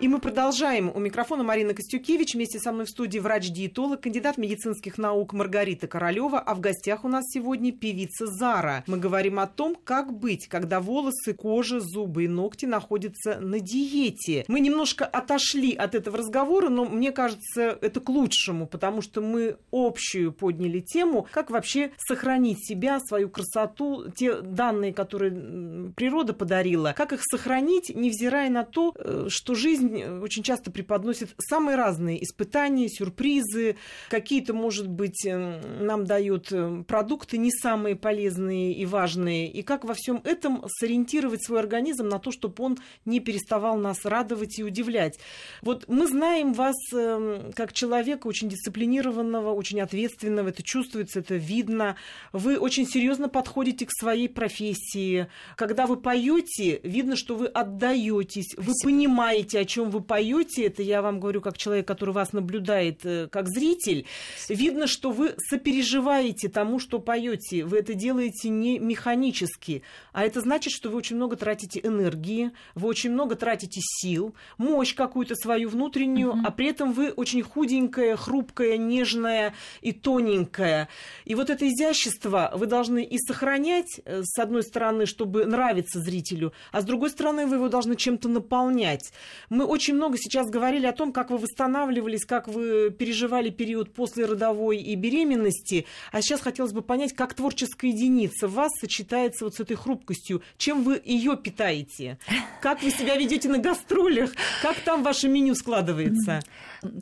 [0.00, 0.92] И мы продолжаем.
[0.94, 2.34] У микрофона Марина Костюкевич.
[2.34, 6.38] Вместе со мной в студии врач-диетолог, кандидат медицинских наук Маргарита Королева.
[6.38, 8.84] А в гостях у нас сегодня певица Зара.
[8.86, 14.44] Мы говорим о том, как быть, когда волосы, кожа, зубы и ногти находятся на диете.
[14.46, 19.56] Мы немножко отошли от этого разговора, но мне кажется, это к лучшему, потому что мы
[19.72, 27.12] общую подняли тему, как вообще сохранить себя, свою красоту, те данные, которые природа подарила, как
[27.12, 32.88] их сохранить, невзирая на то, э, что жизнь жизнь очень часто преподносит самые разные испытания,
[32.88, 33.76] сюрпризы.
[34.08, 39.50] Какие-то, может быть, эм, нам дают э, продукты не самые полезные и важные.
[39.50, 44.04] И как во всем этом сориентировать свой организм на то, чтобы он не переставал нас
[44.04, 45.18] радовать и удивлять.
[45.62, 50.48] Вот мы знаем вас эм, как человека очень дисциплинированного, очень ответственного.
[50.48, 51.96] Это чувствуется, это видно.
[52.32, 55.26] Вы очень серьезно подходите к своей профессии.
[55.56, 60.82] Когда вы поете, видно, что вы отдаетесь, вы понимаете, о чем чем вы поете, это
[60.82, 64.06] я вам говорю как человек, который вас наблюдает э, как зритель,
[64.48, 67.64] видно, что вы сопереживаете тому, что поете.
[67.64, 72.88] Вы это делаете не механически, а это значит, что вы очень много тратите энергии, вы
[72.88, 76.42] очень много тратите сил, мощь какую-то свою внутреннюю, uh-huh.
[76.44, 80.88] а при этом вы очень худенькая, хрупкая, нежная и тоненькая.
[81.24, 86.52] И вот это изящество вы должны и сохранять, э, с одной стороны, чтобы нравиться зрителю,
[86.72, 89.12] а с другой стороны, вы его должны чем-то наполнять.
[89.50, 94.24] Мы очень много сейчас говорили о том, как вы восстанавливались, как вы переживали период после
[94.24, 95.86] родовой и беременности.
[96.10, 100.42] А сейчас хотелось бы понять, как творческая единица в вас сочетается вот с этой хрупкостью.
[100.56, 102.18] Чем вы ее питаете?
[102.60, 104.32] Как вы себя ведете на гастролях?
[104.62, 106.40] Как там ваше меню складывается?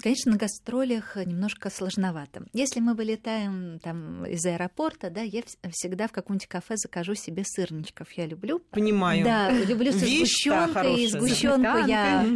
[0.03, 2.45] Конечно, на гастролях немножко сложновато.
[2.53, 8.11] Если мы вылетаем там из аэропорта, да, я всегда в каком-нибудь кафе закажу себе сырничков.
[8.12, 8.61] Я люблю.
[8.70, 9.25] Понимаю.
[9.25, 11.06] Да, люблю с сгущенкой.
[11.08, 12.27] Сгущенку я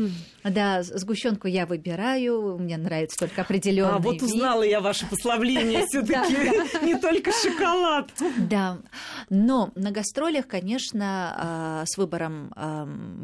[0.44, 3.96] да, сгущенку я выбираю, мне нравится только определенный.
[3.96, 4.22] А вот вид.
[4.22, 6.34] узнала я ваше послабление все-таки,
[6.84, 8.10] не только шоколад.
[8.38, 8.78] Да,
[9.28, 12.52] но на гастролях, конечно, а, с выбором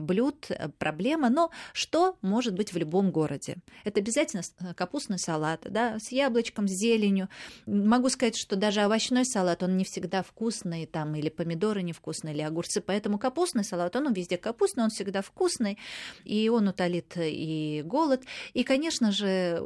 [0.07, 0.49] блюд
[0.79, 3.57] проблема, но что может быть в любом городе?
[3.85, 4.43] Это обязательно
[4.75, 7.29] капустный салат, да, с яблочком, с зеленью.
[7.67, 12.43] Могу сказать, что даже овощной салат, он не всегда вкусный, там, или помидоры невкусные, или
[12.43, 15.79] огурцы, поэтому капустный салат, он везде капустный, он всегда вкусный,
[16.25, 18.23] и он утолит и голод.
[18.55, 19.63] И, конечно же,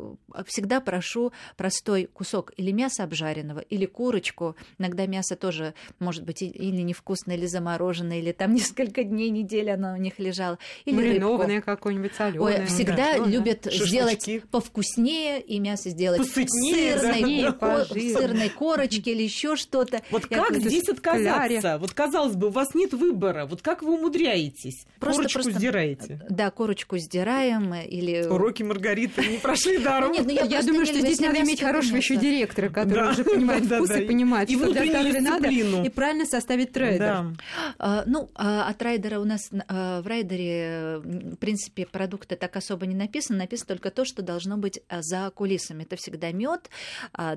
[0.47, 4.57] всегда прошу простой кусок или мяса обжаренного, или курочку.
[4.79, 9.93] Иногда мясо тоже может быть или невкусное, или замороженное, или там несколько дней, неделя оно
[9.95, 10.59] у них лежало.
[10.85, 12.61] Или Маринованное какое-нибудь соленое.
[12.61, 13.89] Ой, всегда да, любят Шашлычки.
[13.89, 20.01] сделать повкуснее и мясо сделать Посытнее, сырной, да, ко- сырной корочки или еще что-то.
[20.11, 21.61] Вот Я как здесь отказаться?
[21.61, 21.79] Кляре.
[21.79, 23.47] Вот казалось бы, у вас нет выбора.
[23.47, 24.87] Вот как вы умудряетесь?
[24.99, 26.21] Просто, корочку просто, сдираете.
[26.29, 28.25] Да, корочку сдираем или...
[28.27, 30.13] Уроки Маргариты не прошли даром.
[30.13, 33.11] Нет, ну я, я думаю, что здесь надо иметь хорошего еще директора, который да.
[33.11, 36.73] уже понимает вкус да, да, и понимает, и что для каждого надо, и правильно составить
[36.73, 37.37] трейдер.
[37.79, 42.87] А, ну, а от райдера у нас а, в райдере, в принципе, продукты так особо
[42.87, 43.39] не написано.
[43.39, 45.83] Написано только то, что должно быть за кулисами.
[45.83, 46.71] Это всегда мед,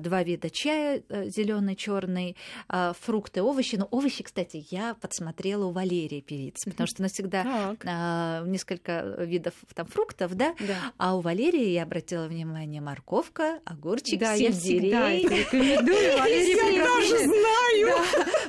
[0.00, 2.36] два вида чая, э, зеленый, черный,
[3.00, 3.76] фрукты, овощи.
[3.76, 7.74] Но овощи, кстати, я подсмотрела у Валерии певицы, потому что она всегда
[8.46, 10.54] несколько видов там фруктов, да?
[10.60, 10.92] да.
[10.98, 14.90] А у Валерии я обратила внимание морковка, огурчик, да, сельдерей.
[14.90, 16.18] я всегда рекомендую.
[16.18, 18.04] Валерия я даже знаю,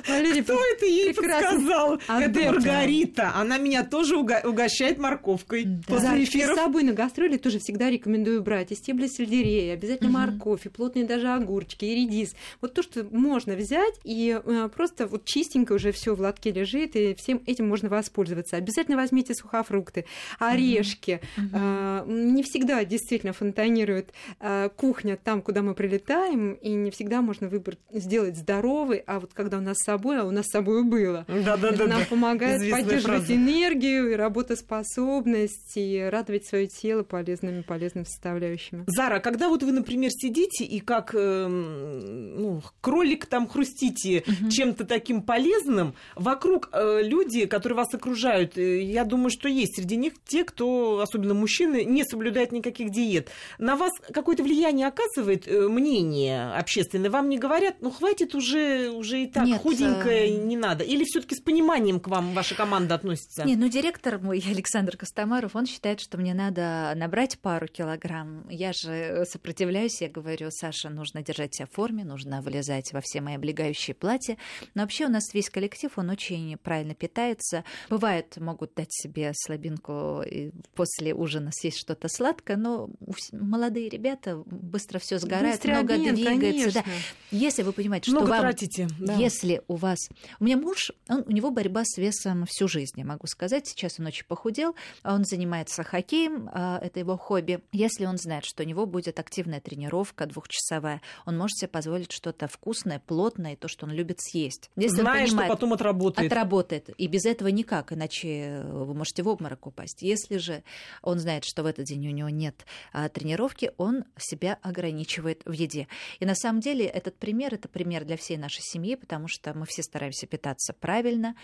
[0.08, 1.98] Валерия, кто это ей подсказал.
[2.08, 3.32] Это Маргарита.
[3.34, 5.64] Она меня тоже угощает морковкой.
[5.64, 5.82] Да.
[5.86, 6.54] После эфира.
[6.54, 10.18] с собой на гастроли тоже всегда рекомендую брать и стебли сельдерея, обязательно угу.
[10.18, 12.34] морковь, и плотные даже огурчики, и редис.
[12.60, 16.96] Вот то, что можно взять, и э, просто вот чистенько уже все в лотке лежит,
[16.96, 18.56] и всем этим можно воспользоваться.
[18.56, 20.06] Обязательно возьмите сухофрукты,
[20.38, 20.95] орешки,
[21.36, 22.12] Угу.
[22.12, 27.76] Не всегда действительно фонтанирует а, кухня там, куда мы прилетаем, и не всегда можно выбор
[27.92, 31.24] сделать здоровый, а вот когда у нас с собой, а у нас с собой было.
[31.28, 33.34] Да, да, да, нам помогает Известная поддерживать фраза.
[33.34, 38.84] энергию и работоспособность, и радовать свое тело полезными, полезными составляющими.
[38.86, 44.50] Зара, когда вот вы, например, сидите и как э, ну, кролик там хрустите угу.
[44.50, 49.96] чем-то таким полезным, вокруг э, люди, которые вас окружают, э, я думаю, что есть среди
[49.96, 53.30] них те, кто особенно мужчины, не соблюдает никаких диет.
[53.58, 57.10] На вас какое-то влияние оказывает э, мнение общественное?
[57.10, 60.84] Вам не говорят, ну хватит уже, уже и так Нет, худенькое э, не надо?
[60.84, 63.44] Или все таки с пониманием к вам ваша команда относится?
[63.44, 68.48] Не, ну директор мой, Александр Костомаров, он считает, что мне надо набрать пару килограмм.
[68.48, 73.20] Я же сопротивляюсь, я говорю, Саша, нужно держать себя в форме, нужно вылезать во все
[73.20, 74.36] мои облегающие платья.
[74.74, 77.64] Но вообще у нас весь коллектив, он очень правильно питается.
[77.90, 82.88] Бывает, могут дать себе слабинку и после ужина съесть что-то сладкое, но
[83.32, 86.82] молодые ребята быстро все сгорают, Быстрый много обмен, двигается.
[86.84, 86.84] Да.
[87.30, 88.88] Если вы понимаете, что Много вам тратите.
[89.00, 89.14] да.
[89.14, 89.98] если у вас...
[90.38, 93.66] У меня муж, он, у него борьба с весом всю жизнь, я могу сказать.
[93.66, 97.60] Сейчас он очень похудел, а он занимается хоккеем, а, это его хобби.
[97.72, 102.48] Если он знает, что у него будет активная тренировка двухчасовая, он может себе позволить что-то
[102.48, 104.70] вкусное, плотное, то, что он любит съесть.
[104.76, 106.30] Если он Зная, что понимает, потом отработает.
[106.30, 106.90] отработает.
[106.98, 110.02] И без этого никак, иначе вы можете в обморок упасть.
[110.02, 110.62] Если же
[111.02, 115.52] он знает, что в этот день у него нет а, тренировки, он себя ограничивает в
[115.52, 115.88] еде.
[116.20, 119.66] И на самом деле этот пример, это пример для всей нашей семьи, потому что мы
[119.66, 121.34] все стараемся питаться правильно.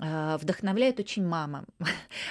[0.00, 1.64] А, Вдохновляет очень мама.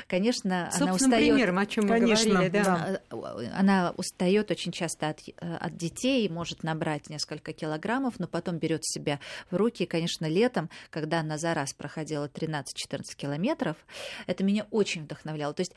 [0.08, 1.16] Конечно, она устает.
[1.16, 2.64] примером, о чем мы Конечно, говорили, да.
[2.64, 3.02] да.
[3.10, 8.58] А, Она устает очень часто от, э, от детей, может набрать несколько килограммов, но потом
[8.58, 9.20] берет себя
[9.50, 9.84] в руки.
[9.84, 12.64] И, конечно, летом, когда она за раз проходила 13-14
[13.16, 13.78] километров,
[14.28, 15.54] это меня очень вдохновляло.
[15.54, 15.74] То есть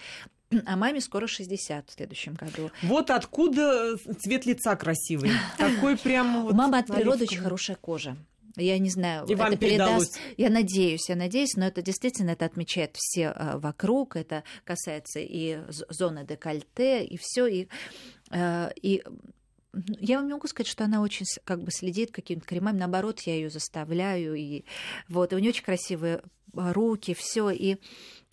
[0.64, 2.70] а маме скоро 60 в следующем году.
[2.82, 5.30] Вот откуда цвет лица красивый.
[5.58, 8.16] Такой прям вот мамы от природы очень хорошая кожа.
[8.56, 10.18] Я не знаю, И это передаст.
[10.36, 14.16] Я надеюсь, я надеюсь, но это действительно это отмечает все а, вокруг.
[14.16, 17.46] Это касается и зоны декольте, и все.
[17.46, 17.68] И,
[18.30, 19.04] э, и
[20.00, 22.78] я вам не могу сказать, что она очень как бы следит какими-то кремами.
[22.78, 24.34] Наоборот, я ее заставляю.
[24.34, 24.64] И,
[25.08, 26.22] вот, и у нее очень красивые
[26.52, 27.50] руки, все.
[27.50, 27.76] И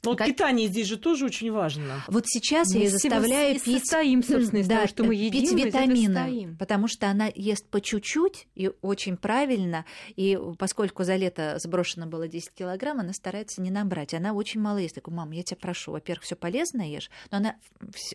[0.03, 2.03] Но вот Как- питание здесь же тоже очень важно.
[2.07, 4.88] вот сейчас я Мы ее из всего заставляю и пить состоим, собственно, из да, того,
[4.88, 9.83] что мы пить едим, этого витамины, потому что она ест по чуть-чуть и очень правильно,
[10.15, 14.77] и поскольку за лето сброшено было 10 килограмм, она старается не набрать, она очень мало
[14.77, 14.95] ест.
[14.97, 17.56] Я говорю, мам, я тебя прошу, во-первых, все полезное ешь, но она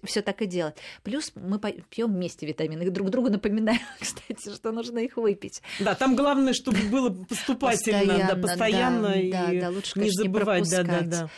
[0.04, 0.78] все так и делает.
[1.02, 5.60] Плюс мы пьем вместе витамины, и друг другу напоминаем, кстати, что нужно их выпить.
[5.80, 10.22] Да, там главное, чтобы было поступательно, да, постоянно да, и да, да, лучше, не конечно,
[10.22, 11.10] забывать, да, да, пропускать.
[11.10, 11.30] да.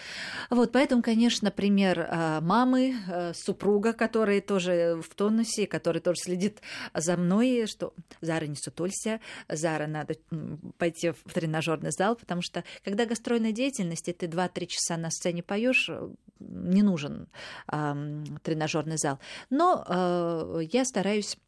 [0.52, 6.60] Вот, поэтому, конечно, пример а, мамы, а, супруга, который тоже в тонусе, который тоже следит
[6.92, 10.16] за мной, что Зара не сутулься, Зара надо
[10.76, 15.42] пойти в тренажерный зал, потому что когда гастрольная деятельность, и ты 2-3 часа на сцене
[15.42, 15.90] поешь,
[16.38, 17.28] не нужен
[17.66, 19.20] тренажерный зал.
[19.48, 21.38] Но а, я стараюсь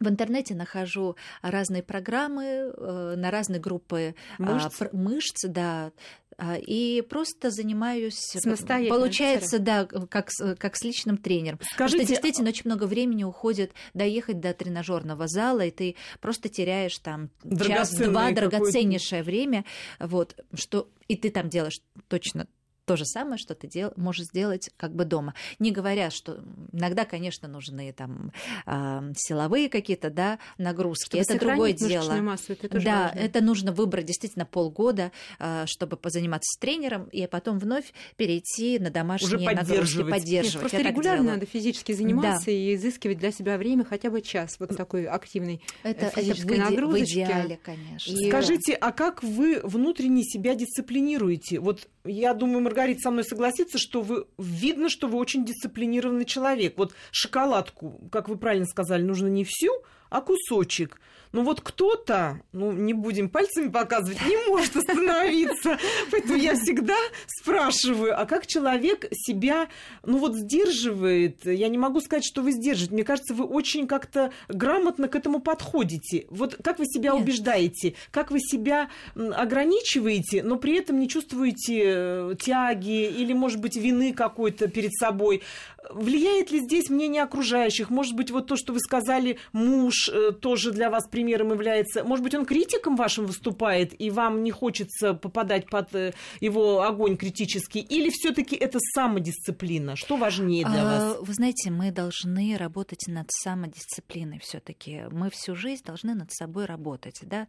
[0.00, 4.76] в интернете нахожу разные программы э, на разные группы а, Мышц?
[4.76, 5.92] пр- мышц да,
[6.36, 8.18] а, и просто занимаюсь.
[8.18, 11.58] Самостоятельно, Получается, да, как, как с личным тренером.
[11.58, 16.48] Потому Скажите, что действительно очень много времени уходит доехать до тренажерного зала, и ты просто
[16.48, 19.64] теряешь там час-два драгоценнейшее время,
[19.98, 22.46] вот, что и ты там делаешь точно
[22.84, 25.34] то же самое, что ты дел, можешь сделать как бы дома.
[25.58, 26.42] Не говоря, что
[26.72, 28.32] иногда, конечно, нужны там
[28.66, 31.22] а, силовые какие-то да, нагрузки.
[31.22, 32.12] Чтобы это другое дело.
[32.20, 33.18] массу, это тоже да, важно.
[33.18, 38.90] это нужно выбрать действительно полгода, а, чтобы позаниматься с тренером, и потом вновь перейти на
[38.90, 40.44] домашние нагрузки, поддерживать.
[40.54, 44.56] Нет, просто Я регулярно надо физически заниматься и изыскивать для себя время хотя бы час
[44.58, 47.12] вот такой активной Это, это в, физической иде- в нагрузочки.
[47.12, 48.12] идеале, конечно.
[48.12, 51.60] И- Скажите, а как вы внутренне себя дисциплинируете?
[51.60, 56.74] Вот я думаю, Маргарита со мной согласится, что вы видно, что вы очень дисциплинированный человек.
[56.76, 59.70] Вот шоколадку, как вы правильно сказали, нужно не всю,
[60.14, 61.00] а кусочек.
[61.32, 65.78] Ну вот кто-то, ну не будем пальцами показывать, не может остановиться.
[66.12, 66.94] Поэтому я всегда
[67.26, 69.66] спрашиваю, а как человек себя,
[70.04, 71.44] ну вот сдерживает?
[71.44, 72.94] Я не могу сказать, что вы сдерживаете.
[72.94, 76.26] Мне кажется, вы очень как-то грамотно к этому подходите.
[76.30, 77.22] Вот как вы себя Нет.
[77.22, 77.94] убеждаете?
[78.12, 84.12] Как вы себя ограничиваете, но при этом не чувствуете э, тяги или, может быть, вины
[84.12, 85.42] какой-то перед собой?
[85.90, 87.90] Влияет ли здесь мнение окружающих?
[87.90, 92.04] Может быть, вот то, что вы сказали, муж э, тоже для вас примером является.
[92.04, 97.16] Может быть, он критиком вашим выступает, и вам не хочется попадать под э, его огонь
[97.16, 97.80] критический?
[97.80, 99.96] Или все-таки это самодисциплина?
[99.96, 101.18] Что важнее для А, вас?
[101.20, 105.04] Вы знаете, мы должны работать над самодисциплиной все-таки.
[105.10, 107.46] Мы всю жизнь должны над собой работать, да.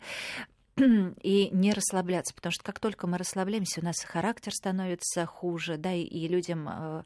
[1.24, 5.94] и не расслабляться, потому что как только мы расслабляемся, у нас характер становится хуже, да,
[5.94, 7.04] и людям э,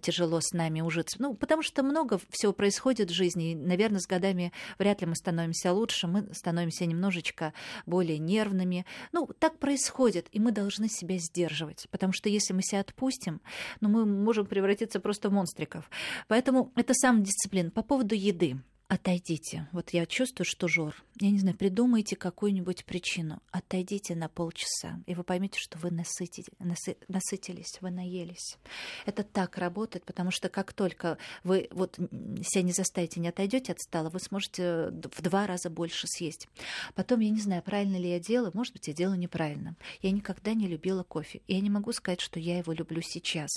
[0.00, 1.16] тяжело с нами ужиться.
[1.20, 5.16] Ну, потому что много всего происходит в жизни, и, наверное, с годами вряд ли мы
[5.16, 7.54] становимся лучше, мы становимся немножечко
[7.86, 8.84] более нервными.
[9.12, 13.40] Ну, так происходит, и мы должны себя сдерживать, потому что если мы себя отпустим,
[13.80, 15.90] ну, мы можем превратиться просто в монстриков.
[16.28, 17.70] Поэтому это самодисциплина.
[17.70, 18.58] По поводу еды.
[18.88, 19.66] Отойдите.
[19.72, 20.94] Вот я чувствую, что жор.
[21.18, 23.42] Я не знаю, придумайте какую-нибудь причину.
[23.50, 28.58] Отойдите на полчаса, и вы поймете, что вы насытите, насы, насытились, вы наелись.
[29.04, 33.80] Это так работает, потому что как только вы вот себя не заставите, не отойдете от
[33.80, 36.46] стола, вы сможете в два раза больше съесть.
[36.94, 39.74] Потом, я не знаю, правильно ли я делаю, может быть, я делаю неправильно.
[40.00, 41.40] Я никогда не любила кофе.
[41.48, 43.50] Я не могу сказать, что я его люблю сейчас.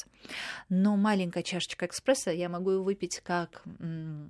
[0.69, 3.63] Но маленькая чашечка экспресса я могу его выпить как,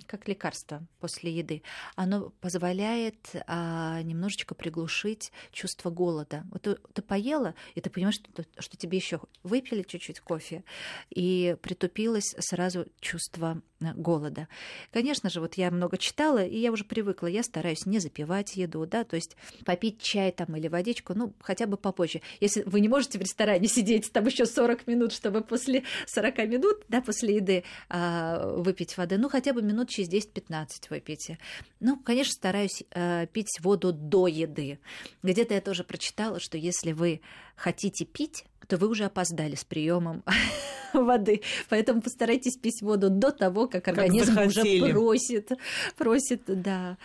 [0.07, 1.63] как лекарство после еды,
[1.95, 3.17] оно позволяет
[3.47, 6.43] а, немножечко приглушить чувство голода.
[6.51, 10.63] Вот ты, ты поела, и ты понимаешь, что, что тебе еще выпили чуть-чуть кофе,
[11.09, 14.47] и притупилось сразу чувство э, голода.
[14.91, 18.85] Конечно же, вот я много читала, и я уже привыкла, я стараюсь не запивать еду,
[18.85, 22.21] да, то есть попить чай там или водичку, ну, хотя бы попозже.
[22.39, 26.83] Если вы не можете в ресторане сидеть там еще 40 минут, чтобы после 40 минут,
[26.89, 31.37] да, после еды а, выпить воды, ну, хотя бы минут через 10-15 выпейте.
[31.79, 34.79] Ну, конечно, стараюсь э, пить воду до еды.
[35.23, 37.21] Где-то я тоже прочитала, что если вы
[37.55, 40.23] хотите пить, то вы уже опоздали с приемом
[40.93, 41.41] воды.
[41.69, 45.51] Поэтому постарайтесь пить воду до того, как организм как уже просит.
[45.97, 46.97] Просит, да.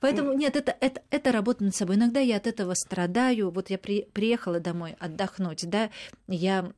[0.00, 1.96] Поэтому нет, это, это, это работа над собой.
[1.96, 3.50] Иногда я от этого страдаю.
[3.50, 5.90] Вот я при, приехала домой отдохнуть, да,
[6.26, 6.72] я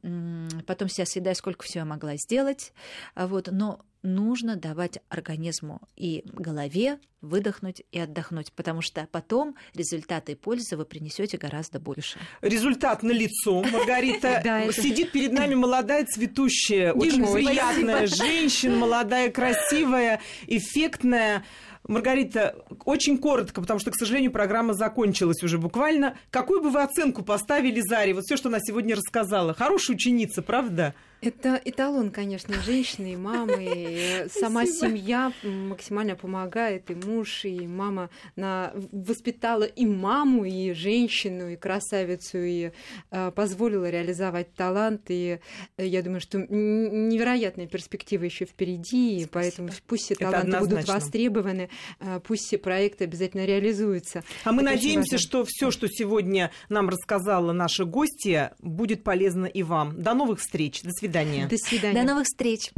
[0.66, 2.72] потом себя съедаю, сколько всего я могла сделать,
[3.14, 10.34] вот, но нужно давать организму и голове выдохнуть и отдохнуть, потому что потом результаты и
[10.34, 12.18] пользы вы принесете гораздо больше.
[12.40, 13.62] Результат на лицо.
[13.62, 21.44] Маргарита сидит перед нами молодая, цветущая, очень приятная женщина, молодая, красивая, эффектная.
[21.88, 26.16] Маргарита, очень коротко, потому что, к сожалению, программа закончилась уже буквально.
[26.30, 28.12] Какую бы вы оценку поставили Заре?
[28.12, 29.54] Вот все, что она сегодня рассказала.
[29.54, 30.94] Хорошая ученица, правда?
[31.22, 34.28] Это эталон, конечно, женщины и мамы.
[34.28, 38.72] Сама семья максимально помогает, и муж, и мама на...
[38.92, 42.70] воспитала и маму, и женщину, и красавицу, и
[43.10, 45.06] э, позволила реализовать талант.
[45.08, 45.40] И
[45.78, 51.70] э, я думаю, что невероятные перспективы еще впереди, и поэтому пусть все таланты будут востребованы,
[51.98, 54.22] э, пусть все проекты обязательно реализуются.
[54.44, 59.62] А мы Это надеемся, что все, что сегодня нам рассказала наша гостья, будет полезно и
[59.62, 60.02] вам.
[60.02, 60.82] До новых встреч.
[60.82, 61.46] До свидания свидания.
[61.46, 62.00] До свидания.
[62.00, 62.70] До новых встреч.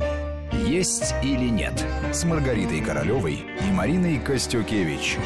[0.67, 1.73] Есть или нет
[2.13, 5.17] с Маргаритой Королевой и Мариной Костюкевич.